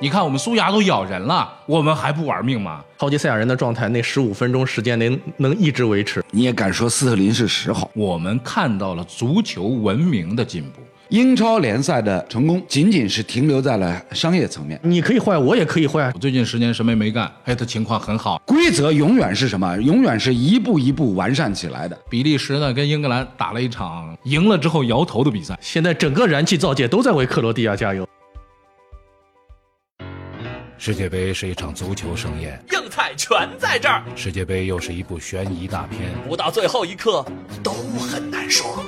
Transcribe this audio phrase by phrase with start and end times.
[0.00, 2.82] 你看我们苏牙都咬人了，我们还不玩命吗？
[2.98, 6.24] 超级赛亚人的状态，那十五分钟时间能能一直维持。
[6.32, 7.88] 你也敢说斯特林是十号？
[7.94, 10.80] 我们看到了足球文明的进步。
[11.10, 14.80] 英超联赛的成功仅仅是停留在了商业层面。
[14.82, 16.10] 你可以坏，我也可以坏。
[16.14, 18.40] 我最近十年什么也没干，哎，他情况很好。
[18.44, 19.76] 规则永远是什么？
[19.82, 21.96] 永远是一步一步完善起来的。
[22.10, 28.08] 比利时呢跟英格兰打了一场赢了之后摇头的比赛，现在整个燃气造界都在为克罗地亚加油。
[30.84, 34.02] 世界杯是一场足球盛宴，硬菜全在这儿。
[34.16, 37.24] 世界杯又是一部悬疑大片，不到最后一刻
[37.62, 38.82] 都很难说。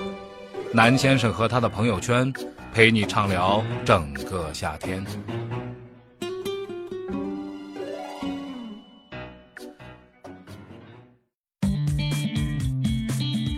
[0.73, 2.33] 南先生和他的朋友圈，
[2.73, 5.07] 陪你畅聊整个夏天。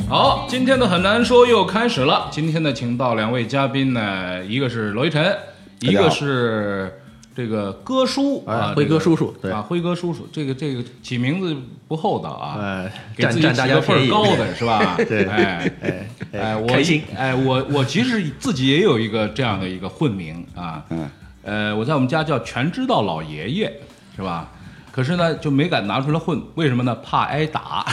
[0.06, 2.28] 好，今天的很难说又开始了。
[2.30, 5.34] 今天呢，请到两位嘉宾呢，一个是罗一晨，
[5.80, 7.00] 一个是
[7.36, 9.52] 这个哥叔啊，辉哥叔叔，对。
[9.52, 11.54] 啊，辉哥叔叔，这个这个起名字
[11.86, 14.96] 不厚道啊，哎，给自己起个份儿高的是吧？
[15.06, 16.66] 对哎哎哎，我
[17.14, 21.10] 哎，我我其实自己也有一个这样的一个混名啊，嗯，
[21.42, 23.72] 呃，我在我们家叫全知道老爷爷，
[24.16, 24.50] 是吧？
[24.96, 26.96] 可是呢，就没敢拿出来混，为什么呢？
[27.04, 27.84] 怕挨打。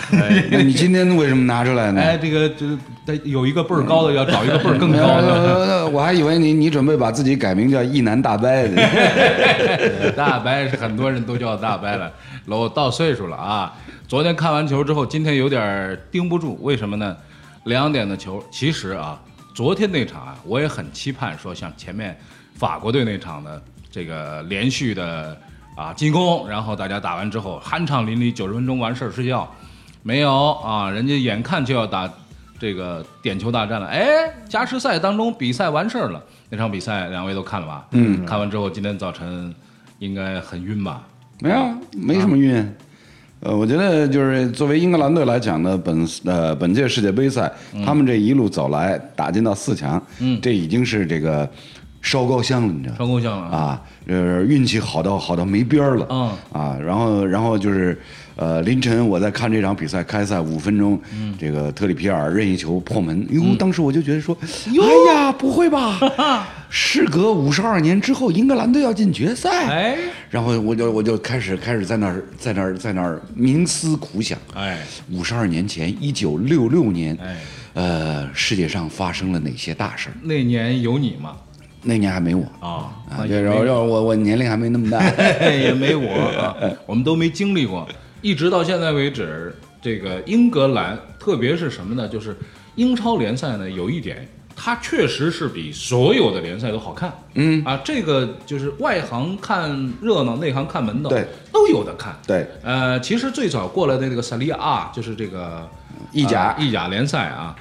[0.50, 2.00] 那你今天为什么拿出来呢？
[2.02, 2.66] 哎，这个这
[3.06, 5.34] 得有一个辈儿高的，要找一个辈儿更高的。
[5.34, 8.82] 呃，我还以为你你准备把自己改名叫一男大伯呢。
[10.16, 12.10] 大伯是很多人都叫大伯了，
[12.46, 13.76] 老到岁数了啊。
[14.08, 17.18] 昨天看完球之后，今天有点盯不住，为什么呢？
[17.66, 19.20] 两点的球，其实啊，
[19.54, 22.18] 昨天那场啊，我也很期盼说像前面
[22.56, 25.38] 法国队那场的这个连续的
[25.76, 29.50] 啊进攻，然后大家打完之后酣畅淋漓，九十分钟完事儿睡觉，
[30.02, 32.12] 没有啊，人家眼看就要打
[32.60, 34.06] 这个点球大战了，哎，
[34.48, 37.86] 加时赛当中比赛完事儿了，那场比赛两位都看了吧？
[37.92, 39.54] 嗯，看完之后今天早晨
[40.00, 41.04] 应该很晕吧？
[41.40, 41.58] 没有，
[41.98, 42.76] 没什么晕。
[43.42, 47.52] 呃，我觉得就是作为英格兰队来讲呢，本呃本届世界杯赛，
[47.86, 51.50] 他们这一路走来打进到四强，嗯，这已经是这个
[52.04, 52.96] 烧高香了，你知道？
[52.98, 53.48] 烧高香了。
[53.48, 53.58] 啊！
[53.58, 56.32] 啊，呃，运气好到好到没边儿了，嗯。
[56.52, 57.98] 啊，然后然后就是，
[58.36, 61.34] 呃，凌晨我在看这场比赛开赛五分钟，嗯。
[61.40, 65.98] 这个特里皮尔任意球破门，哟，当时我就觉得说，哎呀，不会吧？
[66.70, 69.98] 事隔五十二年之后，英格兰队要进决赛，哎。
[70.30, 74.78] 然后我就我就开始开始在那儿在那儿在那儿冥思苦想，哎。
[75.10, 77.38] 五十二年前，一九六六年，哎，
[77.74, 80.14] 呃，世界上发生了哪些大事儿？
[80.22, 81.38] 那年有你吗？
[81.84, 82.90] 那年还没我啊，
[83.28, 85.04] 对然后然后我我年龄还没那么大。
[85.52, 86.56] 也没我啊，
[86.86, 87.88] 我们都没经历过。
[88.22, 92.08] 一直到现在为止，这个英格兰，特别是什么呢？
[92.08, 92.36] 就是
[92.76, 97.12] 英超联赛呢，有一点，它确实是比所有的联赛都好看。
[97.34, 102.18] 嗯啊，这个就是外行看热闹，内行看门道，对，都有的看。
[102.26, 105.68] 对，呃，其实最早过来的这个萨利亚，就是这个
[106.14, 107.54] 意甲呃意甲联赛啊，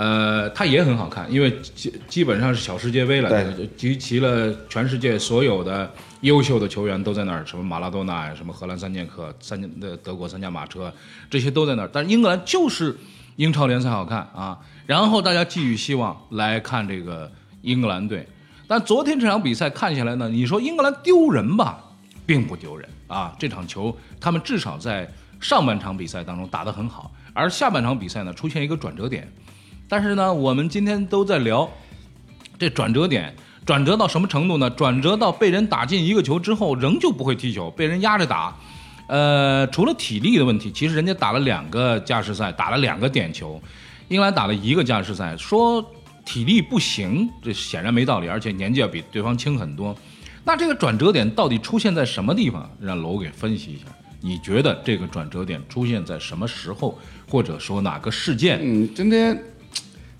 [0.00, 10.90] 呃，它也很好看，因为基基本上是小世界杯了，集齐了全世界所有的优秀的球员都在那儿，什么马拉多纳呀，什么荷兰三剑客、三的德国三驾马车，
[11.28, 11.90] 这些都在那儿。
[11.92, 12.96] 但是英格兰就是
[13.36, 18.26] 英超联赛好看啊，然后大家寄予希望来看这个英格兰队。
[18.66, 21.78] 但昨天这场比赛看下来呢，你说英格兰丢人吧，
[22.24, 23.36] 并不丢人啊。
[23.38, 25.06] 这场球他们至少在
[25.42, 29.30] 上半场比赛当中打得很好，而下半场比赛呢出现一个转折点。
[29.90, 31.68] 但是呢，我们今天都在聊
[32.56, 33.34] 这转折点，
[33.66, 34.70] 转折到什么程度呢？
[34.70, 38.56] 转折到被人打进一个球之后，仍旧不会踢球，被人压着打。
[39.08, 43.60] 呃，除了体力的问题，其实人家打了两个加时赛，打了两个点球，
[44.06, 45.84] 英格兰打了一个加时赛，说
[46.24, 49.92] 体力不行，这显然没道理，而且年纪要比对方轻很多。
[50.44, 52.70] 那这个转折点到底出现在什么地方？
[52.80, 53.86] 让楼给分析一下。
[54.20, 56.96] 你觉得这个转折点出现在什么时候，
[57.28, 58.60] 或者说哪个事件？
[58.62, 59.36] 嗯，今天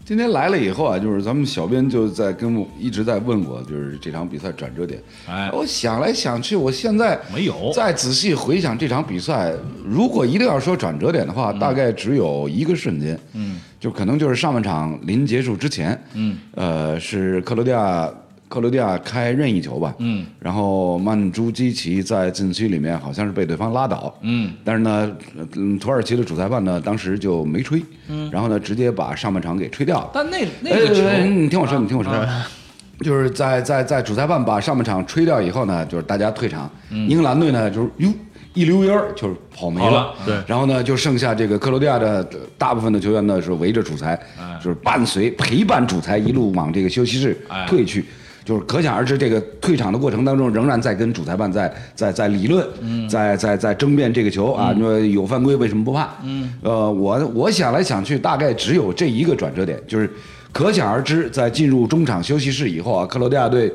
[0.05, 5.00] 今天来了以后啊，就是咱们小编就在跟我一直在问我，就是这场比赛转折点。
[5.28, 9.53] 哎我想来想去，我现在没有再仔细回想这场比赛，
[9.84, 13.16] 如果一定要说转折点的话，大概只有一个瞬间。
[13.34, 15.97] 嗯，就可能就是上半场临结束之前。
[16.15, 18.13] 嗯，呃，是克罗地亚。
[18.51, 25.17] 克罗地亚开任意球吧，嗯，然后曼朱基奇在禁区里面好像是被对方拉倒，嗯，但是呢，
[25.55, 30.11] 嗯，土耳其的主裁判呢当时就没吹，嗯，然后呢直接把上半场给吹掉了。
[30.13, 32.13] 但那那哎个球，你听我说，你听我说，
[33.03, 38.13] 就是在在在主裁判把上半场吹掉以后呢，就是大家退场，英格兰队呢就是哟
[38.55, 40.37] 一溜烟儿就是跑没跑了对。
[40.49, 44.21] 然后呢就剩下这个克罗地亚的大部分的球员呢是围着主裁，
[44.61, 47.65] 就是伴随陪伴主裁一路往这个休息室哎。
[47.69, 48.05] 退去。
[48.51, 52.67] 就是可想而知，这个退场的过程当中，仍然在跟主裁判在在在理论，
[53.09, 56.09] 在在在争辩这个球啊，你说有犯规为什么不判？
[56.25, 60.11] 嗯，呃，我我想来想去，大概只有这一个转折点，就是
[60.51, 63.73] 可想而知，在进入中场休息室以后啊，克罗地亚队。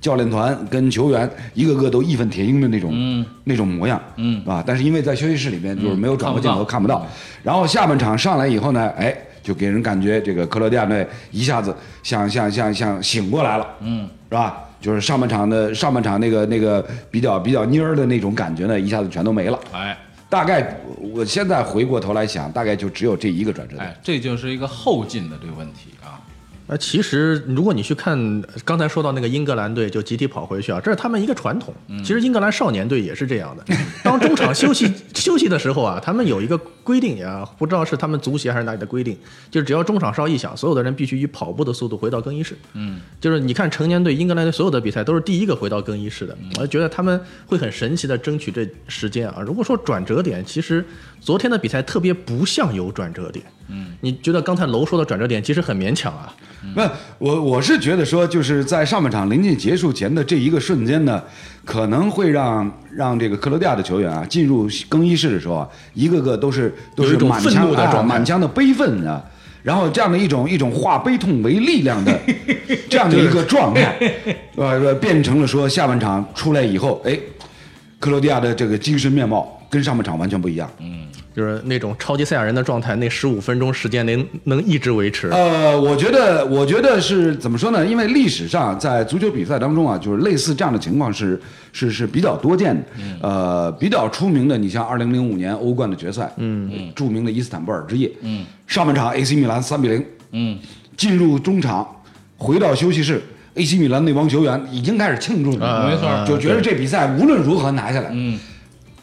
[0.00, 7.04] 教练团跟球员一个个都义愤填膺的那种、那种模样，嗯啊，但是因为在休息室里面就是没有转播镜头看不到，
[7.42, 14.64] 然后下半场上来以后呢，哎，就给人感觉这个克罗地亚队一下子像像像像醒过来了，嗯，是吧？
[14.80, 19.58] 就是上半场的上半场那个那个比较比较蔫儿的那种感觉呢，一下子全都没了。
[19.72, 19.96] 哎
[20.30, 23.86] 大概我现在回过头来想，大概就只有这一个转折点。
[23.86, 26.20] 哎，这就是一个后进的这个问题啊。
[26.66, 31.72] 那其实，如果你去看刚才说到那个英格兰队就集体跑回去啊，这是他们一个传统。
[32.04, 33.64] 其实英格兰少年队也是这样的。
[34.04, 39.14] 当中场休息 休息的时候啊，他们有一个规定呀，不知道是他们足协还是哪里的规定，
[39.50, 42.56] 就是只要中场哨一响，所有的人必须以跑步的速度回到更衣室。
[42.72, 46.34] 嗯，就是你看成年队英格兰队所有的比赛都是第一个回到更衣室的。
[46.58, 49.42] 我觉得他们会很神奇的争取这时间啊。
[49.44, 50.82] 如果说转折点，其实
[51.20, 53.44] 昨天的比赛特别不像有转折点。
[53.70, 56.34] 嗯，你觉得刚才楼说的转折点其实很勉强啊。
[56.74, 61.22] 那，我我是觉得说，就是在上半场临近结束前的这一个瞬间呢，
[61.68, 69.22] 可能会让让这个克罗地亚的球员啊进入更衣室的时候啊，一个个都是都是满腔的满腔的悲愤啊，
[69.62, 72.18] 然后这样的一种一种化悲痛为力量的
[72.88, 73.94] 这样的一个状态，
[74.56, 77.14] 呃，变成了说下半场出来以后，哎，
[78.00, 80.66] 克罗地亚的这个精神面貌跟上半场完全不一样。
[81.34, 85.28] 就是那种超级赛亚人的状态，那十五分钟时间能能一直维持。
[85.28, 87.86] 呃，我觉得，我觉得是怎么说呢？
[87.86, 91.40] 因为历史上在足球比赛当中啊，就是类似这样的情况是
[91.72, 92.82] 是是比较多见的。
[93.20, 100.58] 呃，比较出名的，你像二零零五年欧冠的决赛，嗯，著名的伊斯坦布尔之夜，嗯，上半场 AC 米兰三比零，嗯，
[100.96, 101.86] 进入中场，
[102.36, 103.22] 回到休息室。
[103.54, 108.08] AC 米兰那帮球员已经开始庆祝了，啊没错就觉得这比赛无论如何拿下来。
[108.12, 108.38] 嗯，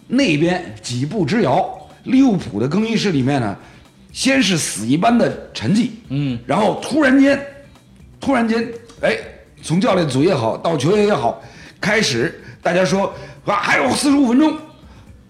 [0.08, 1.75] 那边几步之遥，
[2.06, 3.56] 利物浦的更衣室里面呢，
[4.12, 7.40] 先是死一般的沉寂，嗯，然后突然间，
[8.20, 8.68] 突然间，
[9.02, 9.16] 哎，
[9.62, 11.42] 从教练组也好，到球员也好，
[11.82, 13.14] 开始大家说
[13.46, 14.54] 啊，还有四十五分钟，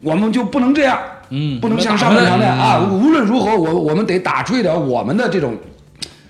[0.02, 1.00] 我们就不能这样，
[1.30, 5.58] 嗯，不能像上半场那样啊，无论如何，我我们得打出一点我们的这种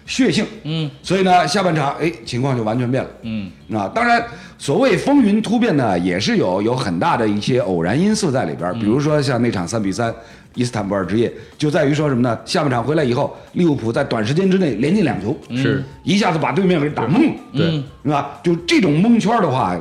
[0.05, 4.23] 血性，嗯，所以呢，下半场哎，情况就完全变了，嗯，啊，当然，
[4.57, 10.13] 所谓风云突变呢，也是有有很大的一些偶然因素在里边，比如说像那场三比三
[10.53, 12.37] 伊斯坦布尔之夜，就在于说什么呢？
[12.45, 17.27] 下半场回来以后，利物浦在短时间之内连进两球，是一下子把对面给打懵。
[17.27, 17.71] 了，对，
[18.03, 18.39] 是吧？
[18.43, 19.75] 就这种蒙圈的话，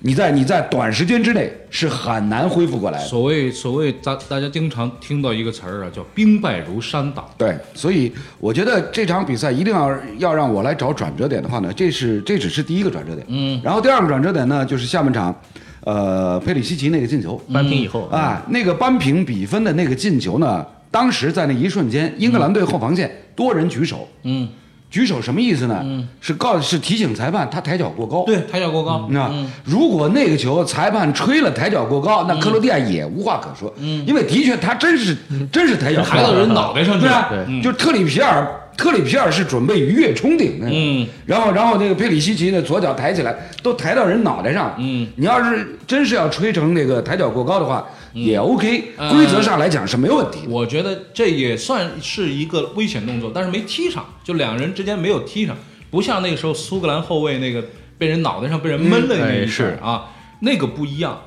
[0.00, 3.04] 你在你在短时间之内是很难恢复过来的。
[3.04, 7.28] 所谓所谓大大家经常听到一个词儿啊，叫兵败如山倒。
[7.36, 13.26] 对，所以我觉得这场比赛一定要要让我来找转折点的话呢，这是这只是第一个转折点。
[13.28, 15.34] 嗯，然后第二个转折点呢，就是下半场，
[15.80, 24.48] 呃，佩里西奇那个进球，扳平以后啊，那个扳平比分的那个进球呢，当时在那一瞬间，英格兰队后防线多人举手，嗯，
[24.90, 25.84] 举手什么意思呢？
[26.20, 28.24] 是告是提醒裁判他抬脚过高。
[28.24, 29.06] 对，抬脚过高。
[29.10, 29.30] 那、
[29.64, 33.72] 如果那个球裁判吹了抬脚过高，那克罗地亚也无话可说，
[34.06, 35.16] 因为的确他真是
[35.52, 37.26] 真是抬脚抬到人脑袋上去了。
[37.28, 37.62] 对啊，对。
[37.62, 38.46] 就特里皮尔，
[38.76, 50.48] 特里皮尔是准备鱼跃冲顶的，嗯，然后然后那个佩里西奇呢左脚抬起来，都抬到人脑袋上，嗯，你要是真是要吹成那个抬脚过高的话，也 OK，呃规则上来讲是没有问题的。
[50.48, 55.56] 我觉得这也算是一个危险动作，但是没踢上，就两人之间没有踢上，
[55.90, 57.64] 不像那个时候苏格兰后卫那个
[57.98, 60.10] 被人脑袋上被人闷了那一哎下、啊，
[60.40, 61.20] 那个不一样。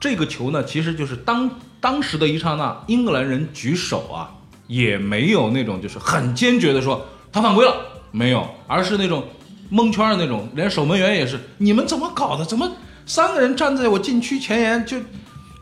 [0.00, 1.48] 这个球呢，其实就是当
[1.80, 4.30] 当时的一刹那，英格兰人举手啊，
[4.66, 7.76] 也没有那种就是很坚决的说他犯规了，
[8.10, 9.22] 没有，而是那种
[9.68, 12.44] 蒙圈的那种，连守门员也是，你们怎么搞的？
[12.44, 12.72] 怎么
[13.06, 14.96] 三个人站在我禁区前沿就？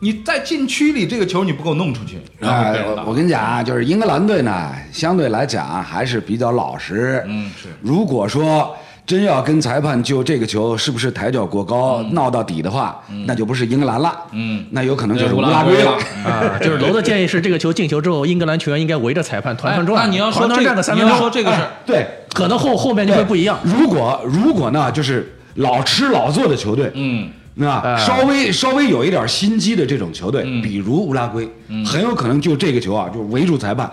[0.03, 3.03] 你在禁区里这个球你不给我弄出去，然后被哎人打。
[3.03, 7.23] 我我跟你讲啊，就是英格兰队呢，相对来讲还是比较老实。
[7.27, 7.69] 嗯是。
[7.81, 15.91] 如果说真要跟裁判就这个球是不是抬脚过高、闹到底的话，那就不是英格兰了，嗯，那有可能就是乌乌拉圭了。
[15.91, 16.31] 了。。
[16.31, 23.59] 啊，就是楼的建议是，这个球进球之后，英格兰球员应该围着裁判团团转，哎那你要说这个，三分钟，你要说这个事儿，对，可能后后面就会不一样。
[23.63, 31.47] 如果如果呢，就是老吃老做的球队，嗯，那哎稍微稍微有一点心机的这种球队，比如乌拉圭，
[31.85, 33.91] 很有可能就这个球啊，就围住裁判，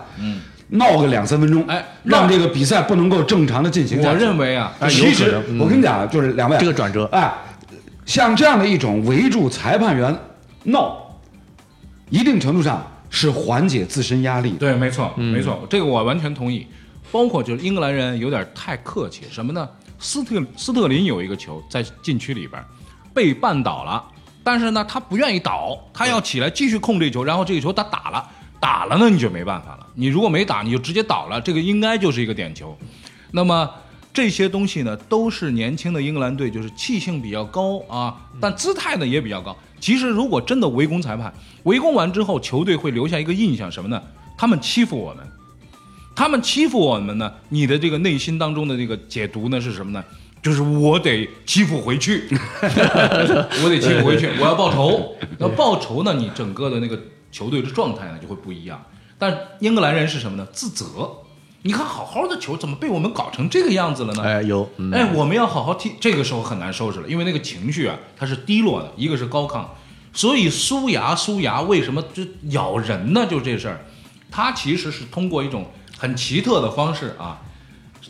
[0.69, 4.13] 闹个两三分钟，哎让这个比赛不能够正常的进行我。
[4.15, 7.33] 认为啊，其实我跟你讲，就是两位这个转折哎，
[8.05, 10.15] 像这样的一种围住裁判员
[10.63, 11.19] 闹，
[12.09, 14.51] 一定程度上是缓解自身压力。
[14.51, 16.65] 对，没错，没错，这个我完全同意。
[17.11, 19.67] 包括就是英格兰人有点太客气，什么呢？
[19.97, 22.63] 斯特斯特林有一个球在禁区里边
[23.13, 24.03] 被绊倒了，
[24.43, 32.77] 但是呢他不愿意倒，他要起来继续控这个球，然后这个球他打了，打了呢你就没办法了，你如果没打你就直接倒了，这个应该就是一个点球。
[33.31, 33.69] 那么
[34.11, 39.55] 这些东西呢，都是年轻的英格兰队，就是气性比较高啊，但姿态呢也比较高。
[39.79, 44.01] 其实如果真的围攻裁判，围攻完之后，球队会留下一个印象什么呢？
[44.35, 45.25] 他们欺负我们，
[46.15, 50.03] 他们欺负我们呢，你的这个内心当中的这个解读呢是什么呢？
[50.41, 52.27] 就是我得欺负回去，
[53.63, 55.15] 我得欺负回去，我要报仇。
[55.37, 56.99] 那报仇呢，你整个的那个
[57.31, 58.83] 球队的状态呢就会不一样。
[59.17, 60.47] 但英格兰人是什么呢？
[60.51, 61.11] 自责。
[61.63, 64.23] 你看，好好的球怎么被我们搞成这个样子了呢？
[64.23, 69.65] 哎，有，嗯哎，我们要好好踢，这个时候很难收拾了，因为那个情绪啊，它是低落的，一个是高亢，
[70.13, 73.27] 所以苏牙苏牙为什么就咬人呢？
[73.29, 73.81] 就这事儿，
[74.31, 77.41] 他其实是通过一种很奇特的方式啊，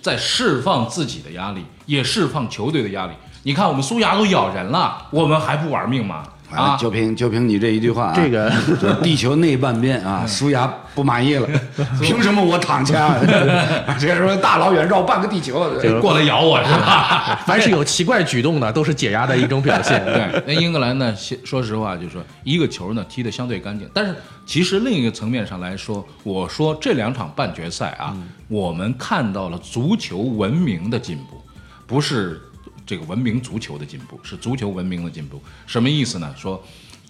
[0.10, 3.14] 在释放自己的压力，也释放球队的压力。
[3.44, 6.24] 你看，我们苏牙都咬人了，我们还不玩命吗？
[6.52, 8.52] 啊，就凭就凭你这一句话、啊，这个
[9.04, 11.48] 地球内半边啊，苏牙不满意了，
[12.02, 13.16] 凭什么我躺下？
[14.00, 15.70] 这时候大老远绕半个地球，
[16.02, 17.40] 过来咬我是吧？
[17.46, 20.04] 凡是有奇怪举动的，都是解压的一种表现。
[20.06, 21.16] 对，那英格兰呢？
[21.46, 24.16] 说实话，就是说一个球呢踢得相对干净，但是
[24.46, 28.16] 其实另一个层面上来说，我说这两场半决赛啊，
[28.48, 31.42] 我们看到了足球文明的进步，
[31.86, 32.42] 不是
[32.90, 35.40] 这个文明足球的进步，是足球文明的进步。
[35.68, 36.34] 什么意思呢？
[36.36, 36.60] 说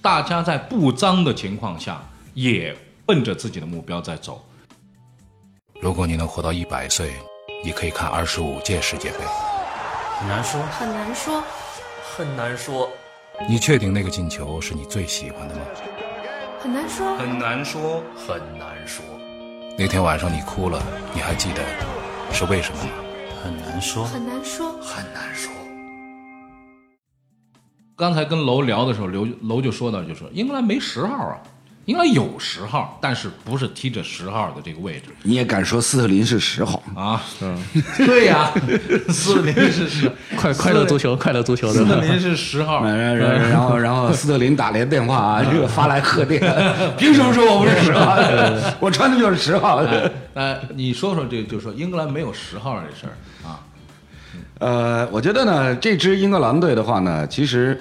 [0.01, 4.45] 大家在不脏的情况下，也奔着自己的目标在走。
[5.79, 7.13] 如果你能活到一百岁，
[7.63, 9.19] 你可以看二十五届世界杯。
[10.19, 11.43] 很难说，很难说，
[12.03, 12.89] 很难说，
[13.47, 15.61] 你确定那个进球是你最喜欢的吗？
[16.59, 19.05] 很难说，很难说，很难说，
[19.77, 20.83] 那天晚上你哭了，
[21.13, 21.63] 你还记得
[22.33, 22.89] 是为什么吗？
[23.41, 24.73] 很难说，很难说。
[24.81, 25.53] 很难说。
[27.99, 31.35] 刚才跟楼聊的时候，刘楼就说到，就说英格兰没十号啊，
[31.83, 36.81] 英格兰有十号，但是不是踢着十号的这个位置你也敢说斯特林是十号？
[36.95, 37.21] 啊？
[37.41, 37.61] 嗯，
[38.05, 38.51] 对呀，
[39.09, 41.73] 斯特林是十， 快快乐足球，快乐足球的？
[41.73, 46.39] 斯特林是十号，然然然后然后斯特林打来电话啊，这个发来贺电，
[46.97, 48.17] 凭什么说我不是十号？
[48.79, 49.83] 我穿的就是十号。
[50.35, 53.59] 呃，你说说这，就说英格兰没有十号这事儿啊？
[54.59, 57.79] 呃，我觉得呢，这支英格兰队的话呢，其实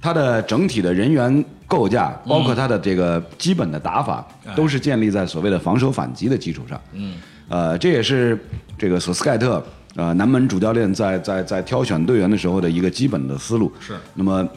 [0.00, 6.80] 它的整体的人员构架，包括它的这个基本的打法，都是建立在所谓的防守反击的基础上。
[6.92, 7.14] 嗯，
[7.48, 8.38] 呃，这也是
[8.78, 9.62] 这个索斯盖特
[9.96, 13.72] 呃南门主教练在在在挑选队员的时候的一个基本的思路。
[13.80, 13.94] 是。
[14.14, 14.48] 那么，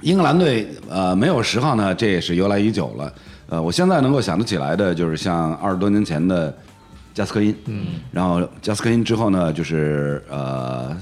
[0.00, 3.12] 英格兰队呃没有十号呢，这也是由来已久了。
[3.50, 6.56] 呃，我现在能够想得起来的，就是像二十多年前的
[7.14, 10.94] 加斯科因，嗯，然后加斯科因之后呢，就是呃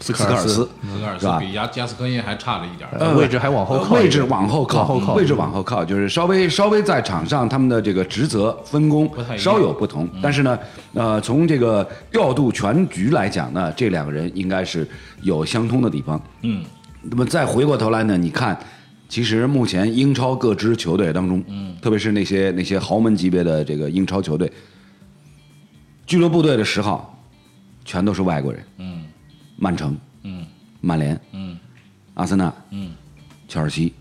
[0.00, 0.68] 斯科尔斯，斯
[1.00, 5.14] 科尔是吧斯比加加斯科因还差了一点位置还往后靠，位置往后靠，后靠。
[5.14, 10.58] 位置往后靠，就是稍微稍微在场上他们的这个职责分工稍有不同，但是呢，
[10.92, 14.86] 呃，从这个调度全局来讲呢，这两个人应该是
[15.22, 16.20] 有相通的地方。
[16.42, 16.62] 嗯，
[17.02, 18.58] 那么再回过头来呢，你看，
[19.08, 24.50] 其实目前英超各支球队当中，嗯，特别是那些那些豪门级别的这个英超球队，
[26.06, 27.18] 俱乐部队的十号
[27.84, 29.04] 全都是外国人，嗯。
[29.56, 30.46] 曼城、嗯。
[30.80, 31.58] 曼联、嗯。
[32.14, 32.92] 阿森纳、嗯，
[33.48, 33.92] 切尔西。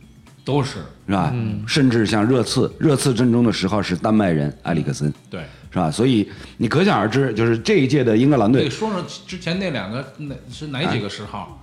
[0.46, 0.80] 都是。
[1.08, 1.32] 是吧？
[1.34, 1.64] 嗯。
[1.68, 5.44] 甚至像热刺，热刺阵中的十号是丹麦人埃里克森，对。
[5.72, 5.90] 是吧？
[5.90, 11.60] 所以你可想而知，就是这一届的英格兰队，对说说之前那两个，那是哪几个十号？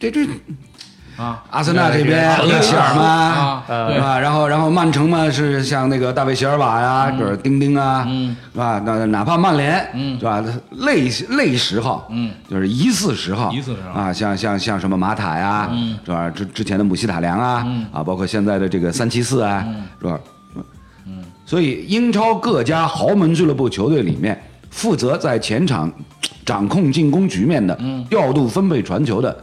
[0.00, 0.26] 这这
[1.22, 1.42] 啊？
[1.50, 4.18] 阿森纳这边对有希尔曼啊是吧？
[4.18, 8.06] 然后然后曼城嘛是像那个大卫席尔瓦呀，就是丁丁啊，
[8.52, 8.82] 是吧？
[8.84, 10.42] 那哪怕曼联，是吧？
[10.70, 15.70] 类类十号，嗯，就是疑似十号，疑似十号啊，像像像什么马塔呀，
[16.04, 16.28] 是吧？
[16.30, 19.64] 之之前的姆希塔良啊，啊，包括现在的这个三七四啊，
[20.00, 20.18] 是吧？
[21.44, 25.92] 所以英超各家豪门俱乐部球队里面，负责在前场
[26.46, 29.36] 掌控进攻局面的、调度、分配传球的，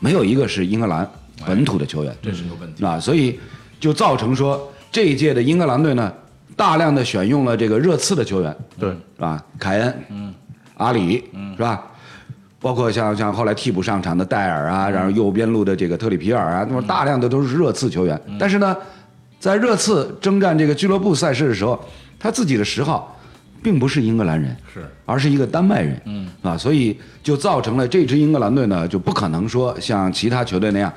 [0.00, 1.08] 没有一个是英格兰
[1.46, 2.84] 本土的球员，这是个问题。
[2.84, 3.38] 啊，所以
[3.80, 6.12] 就造成说这一届的英格兰队呢，
[6.56, 9.44] 大量的选用了这个热刺的球员，对，是吧？
[9.58, 10.34] 凯恩，嗯，
[10.76, 11.82] 阿里，嗯，是吧？
[12.60, 18.18] 包括像像后来替补上场的戴尔啊，然后右边路的这个特里皮尔啊，那么大量的都是热刺球员。
[18.38, 18.74] 但是呢，
[19.38, 21.78] 在热刺征战这个俱乐部赛事的时候，
[22.18, 23.13] 他自己的十号
[23.64, 30.92] 并不是英格兰人，是而是一个丹麦人，嗯啊，所以就造成了这支英格兰队呢，就不可能说像其他球队那样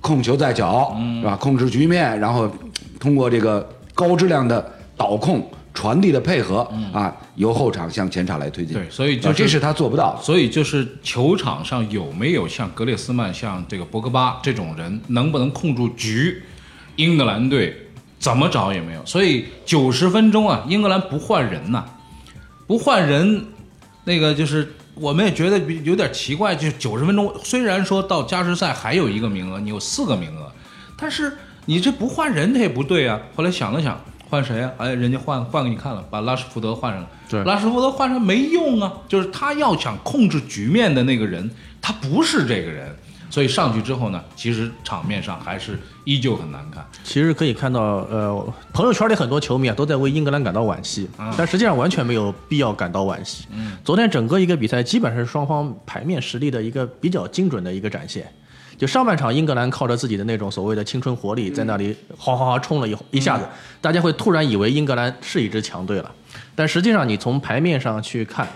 [0.00, 1.36] 控球在脚，是吧？
[1.36, 2.50] 控制局面，然后
[2.98, 8.74] 通过这个高质量的导控传递的配合啊，由后场向前场来推进。
[8.74, 10.18] 对所以就这是他做不到。
[10.22, 16.42] 所以就是球场上有没有像格列斯曼、像这个博格巴这种人，能不能控住局？
[16.96, 17.74] 英格兰队
[18.22, 19.04] 怎么找也没有。
[19.04, 21.84] 所以九十分钟啊，英格兰不换人呐、
[22.66, 23.44] 不换人，
[24.04, 30.50] 那个就是我们也觉得有点奇怪，就是九十分钟，虽然说到加时赛还有一个名额，你有四个名额，
[30.96, 31.36] 但是
[31.66, 33.20] 你这不换人，他也不对啊。
[33.34, 34.00] 后来想了想，
[34.30, 34.70] 换谁啊？
[34.78, 37.08] 哎，人家换换给你看了，把拉什福德换上了。
[37.28, 41.50] 对拉什福德换上没用啊，就是他要想控制局面的那个人，
[41.80, 42.96] 他不是这个人。
[43.32, 46.86] 所以上去之后呢，其实场面上还是依旧很难看。
[47.02, 53.46] 其实可以看到，呃，朋友圈里很多球迷啊都在为英格兰感到惋惜，嗯但实际上完全没有必要感到惋惜。
[53.50, 58.30] 嗯，昨天整个一个比赛基本上是双方牌面实力的一个比较精准的一个展现。
[58.76, 63.46] 就上半场，英格兰靠着自己的那种所谓的青春活力，在那里哗哗哗冲了一一下子，
[63.80, 66.10] 大家会突然以为英格兰是一支强队了。
[66.54, 68.46] 但实际上，你从牌面上去看，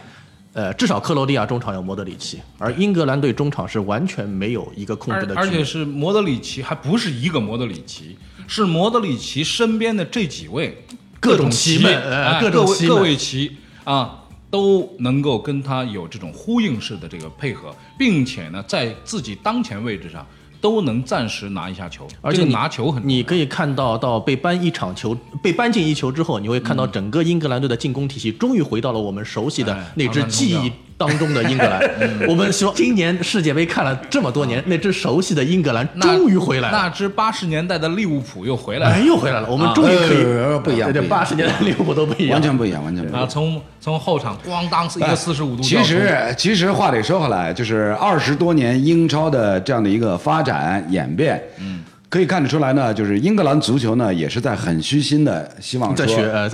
[0.57, 8.17] 呃，至少克罗地亚中场有莫德里奇，而英格兰队中场是完全没有一个控制的，而而且是莫德里奇，还不是一个莫德里奇，
[8.49, 10.83] 是莫德里奇身边的这几位
[11.21, 20.27] 各种奇呃哎各种奇们各位各位奇啊，都能够跟他有这种呼应式的这个配合，并且呢，在自己当前位置上
[20.61, 31.81] 都能暂时拿一下球，而且你拿球很你可以看到，到被扳一场球， 被扳进一球之后，你会看到整个英格兰队的进攻体系终于回到了我们熟悉的哎那支记忆当中的英格兰。
[32.29, 36.79] 我们说，今年世界杯看了这么多年，那支熟悉的英格兰终于回来了。
[36.79, 38.95] 那支八十年代的利物浦又回来了。
[38.95, 43.27] 哎，又回来了，我们终于可以呃不一样对对，不一样八十年代利物浦都不一样，完全不一样，完全不一样啊，。
[43.29, 56.05] 从从后场咣当一个四十五度其实，其实话得说回来，就是二十多年英超的这样的一个发展演变，嗯，可以看得出来呢，就是英格兰足球呢也是在很虚心的希望说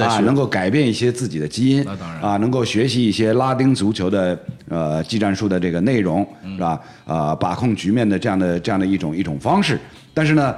[0.05, 1.85] 啊，能够改变一些自己的基因，
[2.21, 6.81] 啊，能够学习一些拉丁足球的呃技战术的这个内容，是吧？
[7.05, 9.79] 呃，把控局面的这样的这样的一种一种方式，
[10.15, 10.55] 但是呢。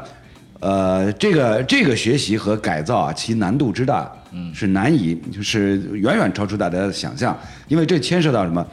[0.61, 8.67] 呃，这个这个学习和改造啊，其难度之大，嗯，是难以，就是远远超出大家的想象，因为这牵涉到什么？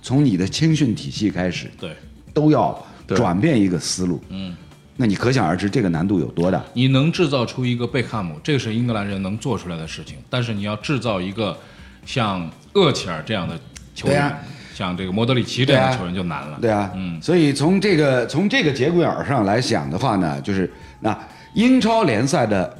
[0.00, 1.90] 从你的青训体系开始，对，
[2.32, 4.54] 都要转变一个思路，嗯，
[4.96, 6.62] 那你可想而知这个难度有多大。
[6.72, 10.16] 你能制造出一个贝克汉姆，这个是英格兰人能做出来的事情。
[10.30, 11.58] 但是你要制造一个
[12.06, 13.58] 像厄齐尔这样的
[13.94, 14.38] 球员，啊
[14.72, 16.58] 像这个莫德里奇这样的球员就难了。
[16.60, 21.16] 对啊，嗯，所以从这个从这个节骨眼儿上来想的话呢，就是那
[21.54, 22.76] 英超联赛的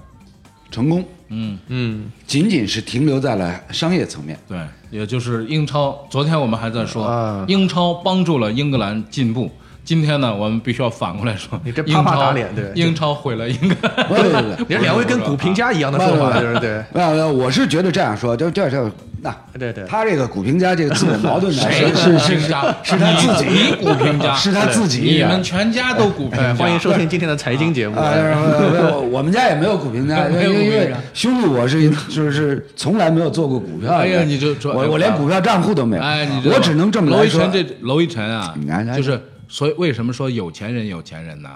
[0.70, 4.38] 成功，嗯嗯，仅仅是停留在了商业层面。
[4.48, 4.58] 对，
[4.90, 6.04] 也就是英超。
[6.10, 9.50] 昨天我们还在说，啊英超帮助了英格兰进步。
[9.84, 12.64] 今天呢，我们必须要反过来说，你这啪啪英超打脸对。
[12.74, 14.06] 英超毁了英格兰。
[14.06, 14.22] 不不
[14.64, 19.84] 不你两位跟股评家一样的说法，就是对，没有没有，我是觉得这样说，就这这那对对。
[19.86, 23.46] 他这个股评家这个自我矛盾呢，谁是是是他自己。
[23.50, 25.00] 你股评家，是他自己。
[25.00, 26.56] 你们全家都股评。
[26.56, 27.96] 欢迎收听今天的财经节目。
[27.98, 33.96] 啊，我我们家也没有股评家，因 没有为因为兄弟我是就是从来没有做过股票的。
[33.98, 37.52] 哎呀你就我我连股票账户都没有，哎，我只能这么来说娄一晨。
[37.52, 39.20] 这娄一晨啊你，看就是
[39.54, 41.48] 所以为什么说有钱人有钱人呢？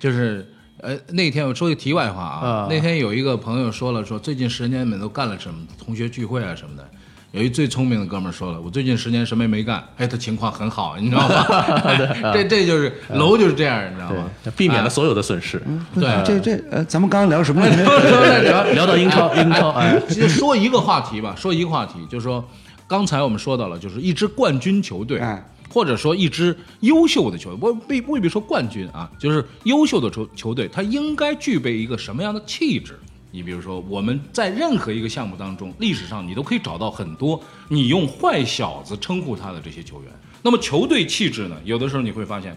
[0.00, 6.88] 就是呃那天我说个题外话啊，啊那天有一个朋友说了，说最近十年们都干了什么，同学聚会啊什么的。
[7.32, 11.44] 有一最聪明的哥们儿说了，我最近十年什么也没干，哎，他情况很好，你知道吗？
[12.32, 14.30] 这这就是楼就是这样，你知道吗？
[14.56, 15.62] 避免了所有的损失。
[15.94, 17.82] 对，这这呃，咱们刚刚聊什么来着？
[18.44, 22.42] 聊聊到英超，英超，哎，就说一个话题吧，说一个话题，就是说，
[22.86, 25.44] 刚才我们说到了，就是一支冠军球队，哎
[25.76, 32.98] 或者说一支优秀的球队，不未未必说冠军啊，就是优秀的球球队，它应该具备一个什么样的气质？
[33.30, 40.10] 你比如说，我们在任何一个项目当中，历史上你都可以找到很多你用“坏小子”称呼他的这些球员。
[40.40, 41.56] 那么球队气质呢？
[41.62, 42.56] 有的时候你会发现，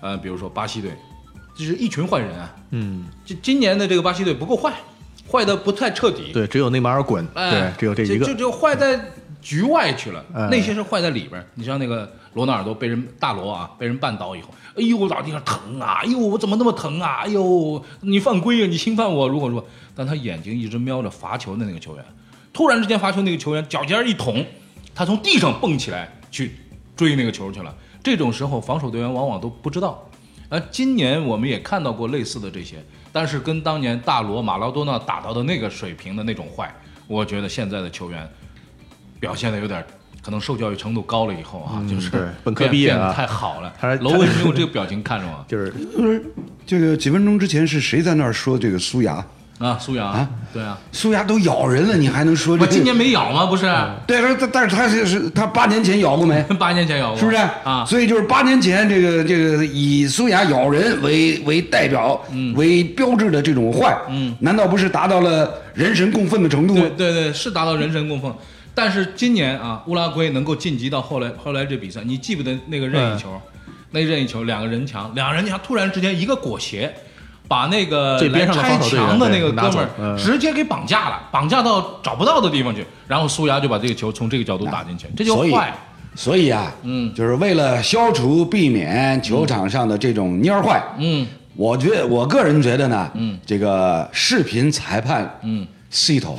[0.00, 0.92] 呃，比如说巴西队，
[1.56, 2.54] 就是一群坏人啊。
[2.70, 4.72] 嗯，今今年的这个巴西队不够坏，
[5.28, 6.30] 坏的不太彻底。
[6.32, 8.34] 对，只有内马尔滚，哎，对，只有这一个就。
[8.34, 11.44] 就坏在局外去了，哎那些是坏在里边。
[11.54, 16.00] 你像那个罗纳尔多被人大罗啊，被人绊倒以后，哎呦，老地上疼啊！
[16.02, 17.22] 哎呦，我怎么那么疼啊？
[17.24, 18.66] 哎呦，你犯规啊！
[18.66, 19.28] 你侵犯我！
[19.28, 22.04] 如果说，但他眼睛一直瞄着罚球的那个球员，
[22.52, 24.44] 突然之间罚球那个球员脚尖一捅，
[24.94, 26.56] 他从地上蹦起来去
[26.96, 27.74] 追那个球去了。
[28.02, 30.08] 这种时候，防守队员往往都不知道。
[30.48, 32.76] 啊，今年我们也看到过类似的这些，
[33.12, 36.74] 但是跟当年大罗马拉多纳打到的那个水平的那种坏，
[37.06, 38.26] 我觉得现在的球员
[39.20, 39.84] 表现的有点，
[40.22, 42.10] 可能受教育程度高了以后啊，就是
[42.44, 43.72] 本科毕业啊变得太好了。
[43.80, 45.44] 他楼为什么用这个表情看着我？
[45.48, 46.24] 就是就是
[46.66, 49.24] 这个几分钟之前是谁在那儿说这个苏牙？
[49.58, 52.70] 啊，苏牙啊，对啊，苏牙都咬人了，你还能说这个？
[52.70, 53.44] 我今年没咬吗？
[53.46, 53.62] 不是，
[54.06, 56.40] 对，但是但是他是是他八年前咬过没？
[56.60, 57.84] 八年前咬过，是不是啊？
[57.84, 67.12] 所以就是八年前这个这个以苏牙咬人为为代表、为标志的这种坏，嗯，难道不是达到了人神共愤的程度吗对？
[67.12, 68.32] 对对，是达到人神共愤。
[68.78, 73.28] 但是今年啊，乌拉圭能够晋级到后来后来这比赛，你记不得那个任意球？
[73.90, 76.88] 那任意球两个人墙，两个人墙突然之间一个裹挟，
[77.48, 80.16] 把那个最边拆墙的那个哥们儿嗯。
[80.16, 85.74] 直接给绑架了，绑架到找不到的地方去，然后苏牙就把这个球从这个角度打进去，这就坏。
[86.14, 87.12] 所以啊，嗯。
[87.12, 91.26] 就是为了消除、避免球场上的这种蔫坏，嗯。
[91.56, 96.38] 我觉得我个人觉得呢，嗯，这个视频裁判，嗯，系统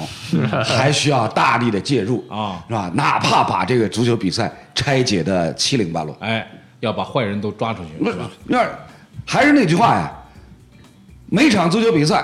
[0.64, 2.92] 还需要大力的介入啊 是吧？
[2.94, 6.48] 哪怕把这个足球比赛拆解的七零八落，哎，
[6.80, 8.30] 要把坏人都抓出去，不是吧？
[8.46, 8.68] 那
[9.26, 10.12] 还是那句话呀，
[11.28, 12.24] 每场足球比赛，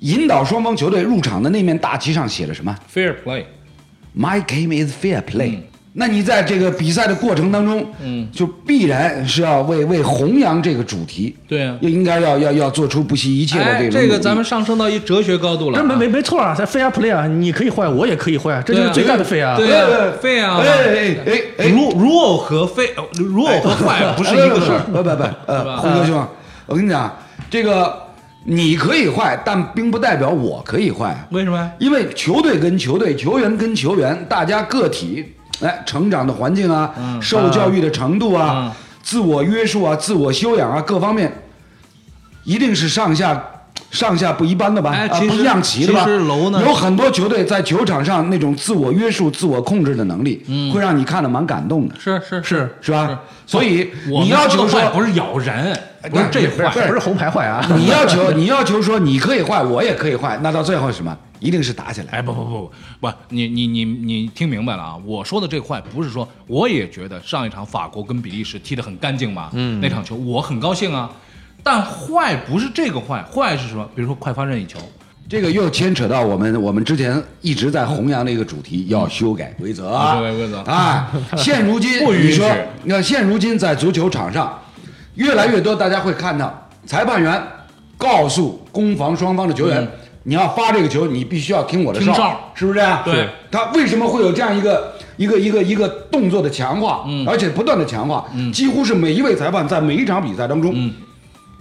[0.00, 5.56] 引导双方球队入场的那面大旗上写着什么 Fair play，？My game is fair play。
[5.58, 5.62] 嗯
[6.00, 11.76] 那你在这个比赛的过程当中，嗯，就必然是要为为弘扬这个主题，对啊。
[11.80, 15.82] 应该要要要做出不惜一切的哎，这种努力这个咱们上升到一哲学高度了啊。
[15.82, 19.56] 这没没没错啊，在 fair play 啊，你可以坏，我也可以坏，这就是最大的 fair 啊。
[19.56, 20.60] 对啊，废啊！
[20.62, 24.78] 哎哎哎哎，rule rule 和废 rule 和坏不是一个事儿。
[24.92, 26.24] 不不不，呃，胡哥兄，
[26.66, 27.12] 我跟你讲，
[27.50, 27.92] 这个
[28.44, 31.26] 你可以坏，但并不代表我可以坏。
[31.32, 31.68] 为什么呀？
[31.80, 35.24] 因为球队跟球队、球员跟球员，大家个体
[35.60, 41.32] 哎成长的环境啊，嗯受教育的程度啊，嗯自我约束啊、自我修养啊，各方面，
[42.44, 43.42] 一定是上下
[43.90, 44.90] 上下不一般的吧？
[44.92, 46.00] 哎其实啊不一样齐的吧？
[46.04, 53.20] 其实楼呢有很多球队在球场上那种自我约束、自我控制的能力，会让你看得蛮感动的，是是是是吧？
[53.46, 55.74] 所以你要求说不是咬人，
[56.10, 57.66] 不是这坏，不是红牌坏啊。
[57.76, 61.16] 你要求 你要求说你可以坏，我也可以坏，那到最后是什么？
[61.40, 62.08] 一定是打起来。
[62.12, 64.96] 哎，不不不不不，你你你你听明白了啊？
[65.04, 71.10] 我说的这坏不是说，我也觉得上一场法国跟比利时踢得很干净嘛，嗯，那场球我很高兴啊。
[71.62, 73.88] 但坏不是这个坏，坏是什么？
[73.94, 74.78] 比如说快发任意球，
[75.28, 79.90] 这个又牵扯到我们我们之前一直在弘扬的一个主题，要修改规则。
[79.90, 81.10] 修改规则啊！
[81.36, 82.50] 现如今 不允许你说，
[82.84, 84.56] 你看现如今在足球场上，
[85.16, 87.42] 越来越多大家会看到裁判员
[87.96, 89.86] 告诉攻防双方的球员。
[90.28, 93.02] 你要发这个球，你必须要听我的听哨是不是这样？
[93.02, 100.92] 对，他为什么会有这样一个一个一个一个动作的强化，而且不断的强化，几乎是每一位裁判在每一场比赛当中，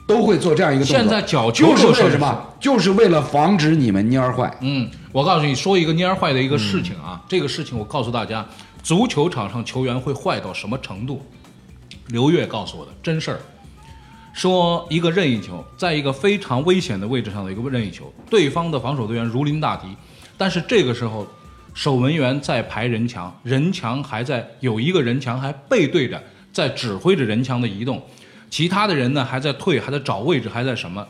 [0.06, 1.00] 都会做这样一个动作。
[1.00, 2.44] 现在角球就是为了什么？
[2.60, 4.54] 就是为了防止你们蔫儿坏。
[4.60, 8.46] 嗯，我告诉你说一个蔫儿坏的一个事情啊，这个事情我告诉大家，
[8.84, 11.26] 足球场上球员会坏到什么程度？
[12.10, 13.40] 刘越告诉我的真事儿，
[14.38, 19.88] 说一个任意球，在一个非常危险的位置上的一个任意球，对方的防守队员如临大敌，
[20.38, 21.26] 但是这个时候
[21.74, 26.22] 守门员在排人墙，人墙还在有一个人墙还背对着，
[26.54, 28.00] 在指挥着人墙的移动，
[28.48, 31.04] 其他的人呢还在退，还在找位置，还在什么？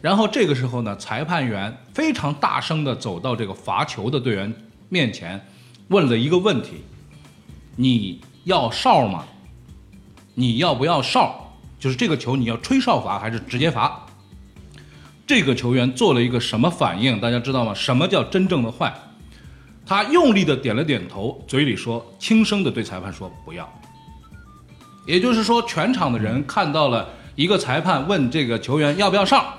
[0.00, 4.54] 然后这个时候呢，裁判员非常大声地走到这个罚球的队员
[4.88, 5.44] 面前，
[5.88, 6.84] 问了一个问题：
[7.74, 9.24] 你要哨吗？
[10.34, 11.44] 你要不要哨？
[11.78, 14.04] 就是这个球你要吹哨罚还是直接罚？
[15.26, 17.20] 这个球员做了一个什么反应？
[17.20, 17.74] 大家知道吗？
[17.74, 18.92] 什么叫真正的坏？
[19.86, 23.66] 他用力的点了点头，嘴里说，轻声的对裁判说不要。
[25.06, 29.54] 也就是说，全场的人看到了一个裁判问这个球员要不要哨，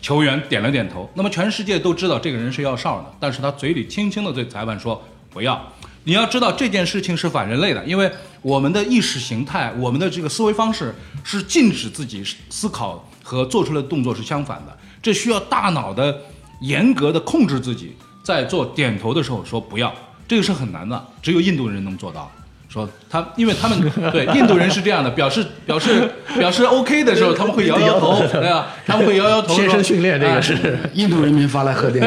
[0.00, 1.10] 球员点了点头。
[1.14, 5.72] 那么全世界都知道这个人是要哨的，但是他嘴里轻轻的对裁判说不要。
[6.04, 8.08] 你要知道这件事情是反人类的，因为
[8.46, 16.16] 我们的意识形态、我们的这个思维方式是禁止自己思考和做出来的动作是相反的，这需要大脑的
[16.60, 19.92] 严格的控制自己，在做点头的时候说不要，
[20.28, 22.30] 这个是很难的，只有印度人能做到。
[22.76, 28.66] 说他，因为他们对印度人是这样的，表示表示表示 OK 的时候，他们会摇摇头，对吧？
[28.86, 29.54] 他们会摇摇头。
[29.54, 32.02] 天生训练这个哎是， 印度人民发来贺电，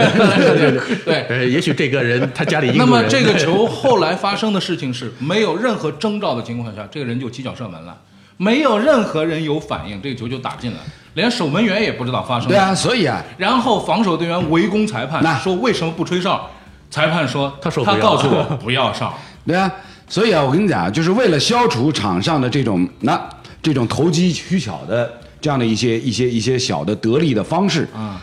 [1.04, 1.26] 对。
[1.30, 2.86] 呃，也许这个人他家里印度那。
[2.86, 7.98] 么这个 球后来发生的事情是没有任何征兆的情况下，这个人就起脚射门了，
[8.38, 10.78] 没有任何人有反应，这个球就打进了，
[11.16, 12.50] 连守门员也不知道发生了。
[12.50, 16.48] 对啊，所以啊，然后防守队员围攻裁判，说为什么不吹哨？
[16.92, 19.18] 裁判说他说他告诉我不要哨。
[19.48, 19.72] 对啊，
[20.10, 23.30] 所以啊，我跟你讲，就是为了消除场上的这种那
[23.62, 28.20] 这种投机取巧的这样的一些一些一些小的得利的方式啊，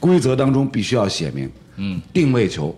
[0.00, 2.74] 规则当中必须要写明，嗯，定位球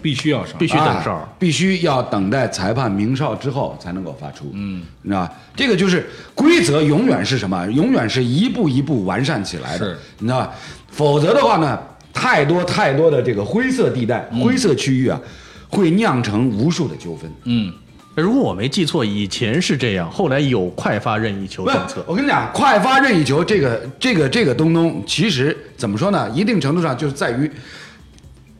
[0.00, 1.36] 必须要上，必须等啊哨。
[1.38, 5.32] 必须要等待裁判鸣哨之后才能够发出，嗯，你知道吧？
[5.54, 7.66] 这个就是规则，永远是什么？
[7.66, 10.50] 永远是一步一步完善起来的，是你知道吧？
[10.88, 11.78] 否则的话呢，
[12.14, 15.20] 太多太多的这个灰色地带、灰色区域啊，
[15.68, 17.30] 会酿成无数的纠纷。
[17.44, 17.72] 嗯，
[18.14, 26.30] 如果我没记错，以前是这样，后来有快发任意球政策，我跟你讲，快发任意球这个这个这个东东，其实怎么说呢？
[26.30, 27.50] 一定程度上就是在于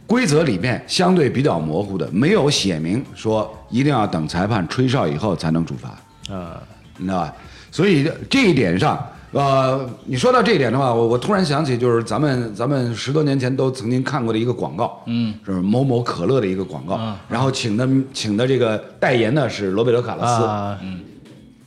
[0.07, 6.35] 规则里面相对比较模糊的，没有写明说一定要等裁判吹哨以后才能处罚。
[6.35, 6.63] 啊，
[6.99, 7.33] 你知道吧？
[7.71, 20.79] 所以这一点上，呃，你说到这一点的话，我我突然想起，就是咱们咱们十多年前都曾经看过的一个广告，嗯，是某某可乐的一个广告，然后请的请的这个代言呢是罗贝罗卡洛斯，啊，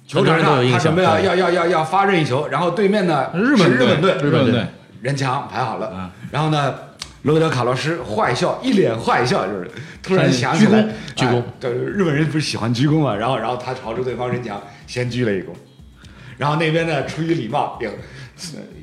[0.07, 4.65] 球场上他准备要要要要要发任意球，然后对面呢日本日本队，日本队，
[5.01, 6.73] 人墙排好了，嗯然后呢。
[7.23, 9.69] 罗贝托卡洛斯坏笑，一脸坏笑，就是
[10.01, 10.81] 突然想起来，
[11.17, 13.13] 鞠躬哎对，日本人不是喜欢鞠躬嘛？
[13.13, 15.47] 然后，然后他朝着对方人墙先鞠了一躬，
[16.39, 17.91] 然后那边呢出于礼貌也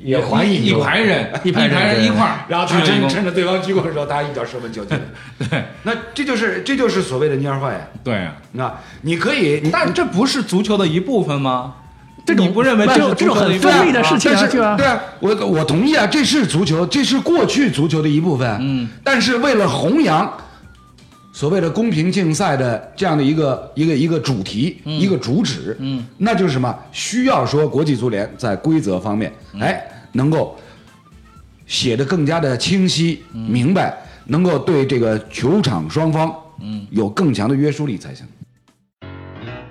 [0.01, 4.97] 也还一一躬排人，一排人一块儿，然后他趁趁着对方鞠躬的时候，他一脚射门就进。
[5.49, 7.79] 对，那这就是这就是所谓的蔫儿坏呀。
[8.03, 11.73] 对啊，那你可以，但这不是足球的一部分吗？
[12.23, 18.57] 这种你不认为这这是这种很锋利的事情但是啊对吧对啊，我我同意啊，这是足球，这是过去足球的一部分。
[18.61, 20.31] 嗯，但是为了弘扬
[21.37, 26.75] 所谓的公平竞赛的这样的一个一个一个主题、一个主旨，嗯，那就是什么？
[26.91, 30.57] 需要说国际足联在规则方面，哎，能够
[31.67, 33.95] 写的更加的清晰、明白，
[34.25, 38.25] 能够对这个球场双方，嗯，有更强的约束力才行。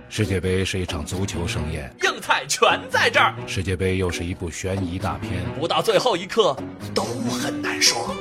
[0.09, 5.33] 世界杯是一场足球盛宴，硬菜全在这儿，世界杯又是一部悬疑大片。
[5.59, 6.57] 不到最后一刻
[6.95, 8.15] 都很难说。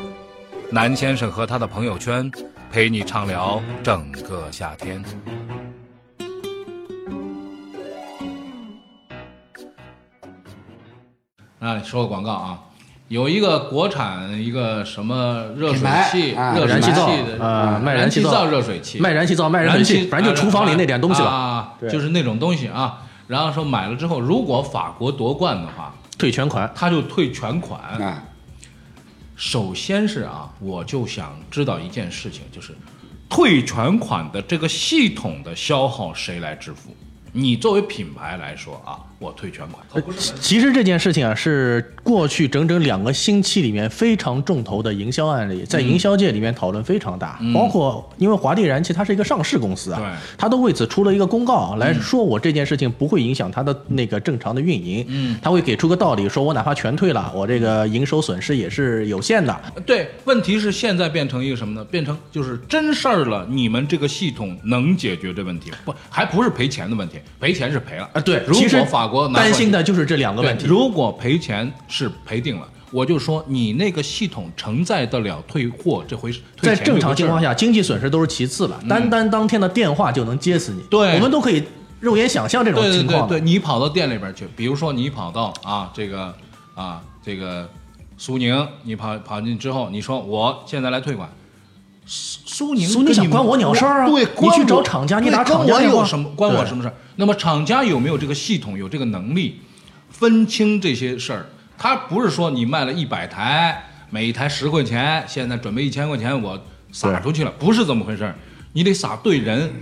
[0.76, 2.30] 南先生和他的朋友圈，
[2.70, 5.02] 陪你畅聊整个夏天。
[11.60, 12.60] 啊，说个广告啊，
[13.08, 23.02] 有一个国产一个什么热水器、啊热水燃气灶器的啊卖燃燃气灶热水器，卖燃气灶、卖燃气，反正就厨房里那点东西了，啊，就是那种东西啊。
[23.28, 26.70] 然后说买了之后，如果法国夺冠的话，退全款。
[26.76, 27.80] 他就退全款。
[29.36, 32.74] 首先是啊，我就想知道一件事情，就是
[33.28, 36.96] 退全款的这个系统的消耗谁来支付？
[37.34, 39.84] 你作为品牌来说啊，我退全款。
[39.94, 40.02] 呃
[40.40, 47.40] 其实这件事情啊，是过去整整两个星期里面非常重头的营销案例，在营销界里面讨论非常大。
[47.54, 50.08] 包括因为华帝燃气它是一个上市公司啊，对
[50.38, 55.04] 它都为此出了一个公告来说，我这件事情不会影响它的那个正常的运营。
[55.08, 59.60] 嗯，他会给出个道理，说我哪怕全退了，我这个营收损失也是有限的。
[59.86, 61.84] 对，问题是现在变成一个什么呢？
[61.86, 65.72] 变成就是真事儿了，你们这个系统能解决这问题？
[65.84, 70.66] 不，还不是赔钱的问题，赔钱是赔了啊，对，如其实果法国拿担心的就是这两个问题。
[70.68, 80.82] 如果赔钱是赔定了，我就说你那个系统承载得了退货这回在正常情况，下，经济损失都是其次了，单单当天的电话就能接死你。
[80.90, 81.64] 对我们都可以
[82.00, 83.28] 肉眼想象这种对对情况的。
[83.28, 86.34] 对对，你跑到店里边去，比如说你跑到啊这个
[86.74, 87.70] 啊这个
[88.18, 91.30] 苏宁，你跑跑进之后，你说我现在来退款。
[92.06, 96.94] 苏苏宁你苏宁想关我鸟事儿啊对，你去找厂家你对打厂家有什么关我什么事儿？
[97.16, 99.60] 那么厂家有没有这个系统，有这个能力
[100.10, 101.48] 分清这些事儿？
[101.78, 106.58] 他不是说你卖了一百台，每一台十块钱，现在准备一千块钱我
[106.92, 108.36] 撒出去了，不是这么回事儿。
[108.74, 109.74] 你得撒对人，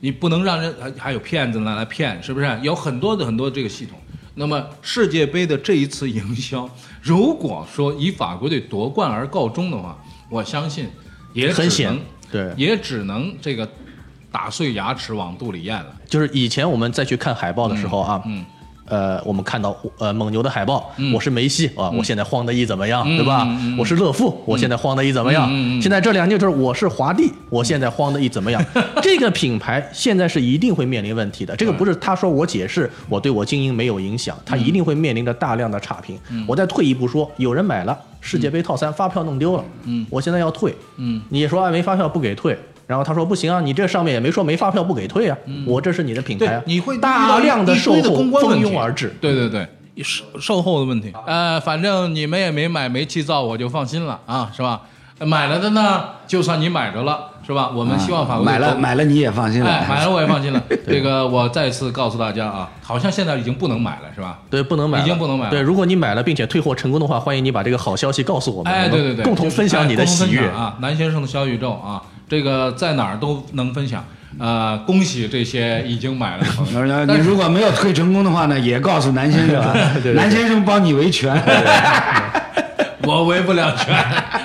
[0.00, 2.58] 你不能让人还还有骗子呢来骗，是不是？
[2.62, 3.98] 有很多的很多这个系统。
[4.34, 6.68] 那么世界杯的这一次营销，
[7.02, 9.98] 如果说以法国队夺冠而告终的话，
[10.30, 10.88] 我相信
[11.32, 11.96] 也很险
[12.30, 13.68] 对也只能这个
[14.30, 15.86] 打碎牙齿往肚里咽了。
[16.06, 18.44] 就是以前我们再去看海报的时候啊，嗯
[18.86, 23.46] 呃，我们看到呃蒙牛的海报，嗯我是梅西啊，我现在慌的一怎么样，对吧？
[23.78, 25.48] 我是乐富，我现在慌的一怎么样？
[25.80, 28.62] 现在这两年就是我是华帝，我现在慌的一怎么样？
[29.00, 31.54] 这个品牌现在是一定会面临问题的。
[31.56, 36.18] 这个不是他说我解释我对我经营没有影响，他一定会面临着大量的差评。
[36.30, 42.58] 嗯我再退一步说，有人买了世界杯套餐，发票弄丢了，嗯我现在要退，嗯，你说啊没发票不给退。
[42.86, 49.14] 然后他说不行啊，你这上面也没说没发票不给退啊，我这是你的品牌啊，你会大量的售后公关问蜂拥而至。
[49.20, 49.66] 对对对，
[50.02, 51.10] 售售后的问题。
[51.26, 54.82] 呃，反正你们也没买煤气灶，我就放心了啊，是吧？
[55.20, 57.70] 买了的呢，就算你买着了，是吧？
[57.74, 60.62] 我们希望法国队买了买了你也放心了，哎，买了我也放心了。
[60.86, 64.38] 这个我再次告诉大家啊，好像现在已经不能买了，是吧？
[64.48, 70.48] 对，不能买了，已经不能买了对，如果你买了并且退货成功的话，欢迎你把这个好消息告诉我们，哎，对对对，共同分享你的喜悦。
[70.48, 70.76] 啊！
[70.80, 74.04] 南先生的小宇宙啊，这个在哪儿都能分享。
[74.38, 76.94] 呃，恭喜这些已经买了的朋友。
[76.96, 79.74] 呃你如果没有退成功的话呢，也告诉南先生啊，
[80.16, 81.34] 南先生帮你维权。
[83.04, 83.94] 我维不了权，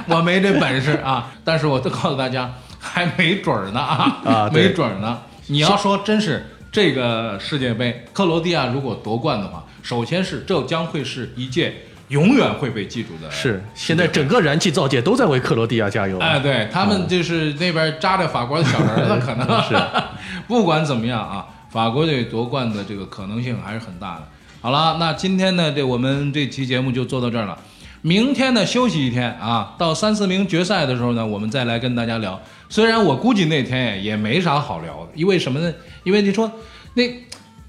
[0.07, 1.27] 我没这本事啊。
[1.43, 2.51] 但是我都告诉大家，
[2.93, 5.19] 还没准儿呢啊，啊没准儿呢。
[5.47, 11.73] 你要说真是这个世界杯，克罗地亚如果夺冠的话，首先是这将会是一届
[12.09, 16.27] 永远会被记住的是现在整个燃气造界都在为克罗地亚加油啊。
[16.27, 19.75] 哎，对他们就是那边扎着法国的小人儿子，可能 是。
[20.47, 24.27] 不管怎么样啊，法国队夺冠的这个可能性还是很大的。
[24.61, 27.57] 好了，那今天呢，这我们这期节目就做到这儿了。
[28.01, 32.39] 明天呢，休息一天啊，到三四名决赛的时候呢，我们再来跟大家聊。
[32.69, 35.73] 虽然我估计那天也没啥好聊的，因为什么呢？
[36.03, 36.51] 因为你说
[36.93, 37.03] 那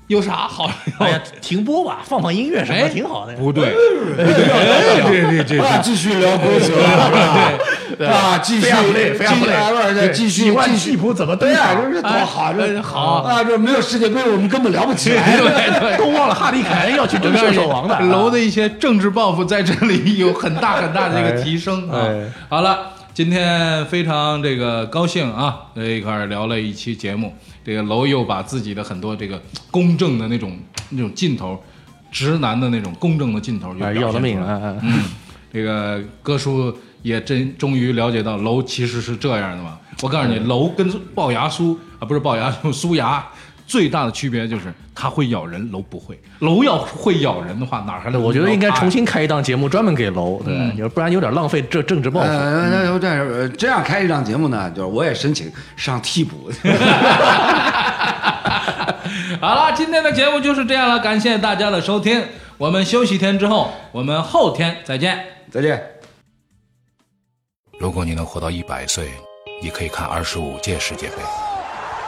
[0.08, 0.74] 有啥好聊？
[1.06, 3.38] 哎呀，停播吧，放放音乐什么挺好的呀。
[3.38, 3.72] 不对，
[4.16, 6.74] 对对对，啊，继续聊规则
[7.96, 15.36] 对啊，继续累，继续，继续继续替补怎么对啊，这是多好，哎这好啊，这没有世界杯我们根本聊不起来。
[15.36, 15.46] 对
[15.80, 15.96] 对。
[15.98, 17.98] 都忘了哈利凯恩要去争射手王的。
[18.00, 21.98] 楼的一些政治抱负在这里有很大很大的一个提升 啊。
[21.98, 22.78] 哎哎好了，
[23.18, 27.34] 今天非常这个高兴啊，在一块儿聊了一期节目。
[27.64, 30.56] 这个楼又把自己的很多这个公正的那种
[30.90, 31.60] 那种劲头，
[32.12, 34.52] 直男的那种公正的劲头，哎，要了命啊！
[34.52, 34.76] 啊！
[34.82, 35.02] 嗯，
[35.52, 39.76] 这个哥叔也真终于了解到楼其实是这样的嘛。
[40.00, 43.26] 我告诉你，楼跟龅牙叔啊，不是龅牙叔， 苏牙
[43.68, 46.18] 最大的区别就是它会咬人，楼不会。
[46.38, 48.20] 楼要会咬人的话，哪还能？
[48.20, 52.26] 我觉得应该重新开一档节目专门给楼，对，不然有点浪费这政治抱负。
[52.26, 56.50] 呃，那就这样，呃这样开一档节目呢，就是我也申请上替补。
[59.40, 62.24] 好了，今天的节目就是这样了，感谢大家的收听。
[62.56, 65.22] 我们休息天之后，我们后天再见。
[65.50, 65.82] 再见。
[67.78, 69.10] 如果你能活到一百岁，
[69.62, 71.47] 你可以看二十五届世界杯。